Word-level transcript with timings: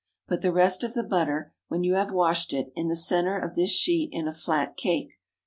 Put 0.27 0.41
the 0.41 0.51
rest 0.51 0.83
of 0.83 0.95
the 0.95 1.03
butter, 1.03 1.53
when 1.67 1.83
you 1.83 1.93
have 1.93 2.11
washed 2.11 2.53
it, 2.53 2.73
in 2.75 2.87
the 2.87 2.95
centre 2.95 3.37
of 3.37 3.53
this 3.53 3.69
sheet, 3.69 4.09
in 4.11 4.27
a 4.27 4.33
flat 4.33 4.75
cake. 4.75 5.19